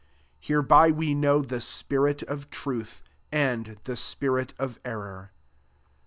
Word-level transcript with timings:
Hereby 0.39 0.89
we 0.89 1.13
know 1.13 1.43
the 1.43 1.61
spirit 1.61 2.23
of 2.23 2.49
truth, 2.49 3.03
and 3.31 3.77
the 3.83 3.95
spirit 3.95 4.55
of 4.57 4.79
error. 4.83 5.31